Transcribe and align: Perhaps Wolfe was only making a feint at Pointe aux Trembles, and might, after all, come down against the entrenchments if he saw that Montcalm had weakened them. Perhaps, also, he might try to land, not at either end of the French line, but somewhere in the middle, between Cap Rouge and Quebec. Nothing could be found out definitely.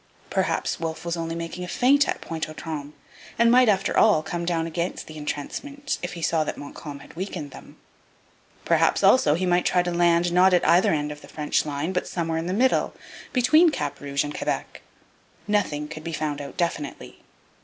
Perhaps 0.31 0.79
Wolfe 0.79 1.05
was 1.05 1.15
only 1.15 1.35
making 1.35 1.63
a 1.63 1.67
feint 1.67 2.07
at 2.09 2.21
Pointe 2.21 2.49
aux 2.49 2.53
Trembles, 2.53 2.95
and 3.37 3.51
might, 3.51 3.69
after 3.69 3.95
all, 3.95 4.23
come 4.23 4.45
down 4.45 4.65
against 4.65 5.05
the 5.05 5.15
entrenchments 5.15 5.99
if 6.01 6.13
he 6.13 6.23
saw 6.23 6.43
that 6.43 6.57
Montcalm 6.57 7.01
had 7.01 7.13
weakened 7.15 7.51
them. 7.51 7.77
Perhaps, 8.65 9.03
also, 9.03 9.35
he 9.35 9.45
might 9.45 9.63
try 9.63 9.83
to 9.83 9.91
land, 9.91 10.33
not 10.33 10.55
at 10.55 10.67
either 10.67 10.91
end 10.91 11.11
of 11.11 11.21
the 11.21 11.27
French 11.27 11.67
line, 11.67 11.93
but 11.93 12.07
somewhere 12.07 12.39
in 12.39 12.47
the 12.47 12.51
middle, 12.51 12.95
between 13.31 13.69
Cap 13.69 13.99
Rouge 13.99 14.23
and 14.23 14.35
Quebec. 14.35 14.81
Nothing 15.47 15.87
could 15.87 16.03
be 16.03 16.13
found 16.13 16.41
out 16.41 16.57
definitely. 16.57 17.19